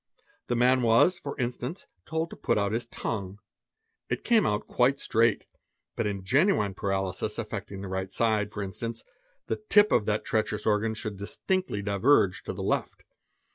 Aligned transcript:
The 0.47 0.55
man 0.55 0.81
was, 0.81 1.19
for 1.19 1.37
instance, 1.37 1.83
et 1.99 2.05
told 2.07 2.31
to 2.31 2.35
put 2.35 2.57
out 2.57 2.71
his 2.71 2.87
tongue. 2.87 3.37
It 4.09 4.23
came 4.23 4.47
out 4.47 4.67
quite 4.67 4.99
straight, 4.99 5.45
but 5.95 6.07
in 6.07 6.23
genuine 6.23 6.71
2 6.71 6.73
paralysis 6.73 7.37
affecting 7.37 7.81
the 7.83 7.87
right 7.87 8.11
side, 8.11 8.51
for 8.51 8.63
instance, 8.63 9.03
the 9.45 9.61
tip 9.69 9.91
of 9.91 10.07
that 10.07 10.25
treacherous 10.25 10.65
organ 10.65 10.95
should 10.95 11.17
distinctly 11.17 11.83
diverge 11.83 12.41
to 12.45 12.51
the 12.53 12.63
left. 12.63 13.03